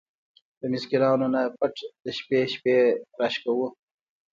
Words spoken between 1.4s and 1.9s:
پټ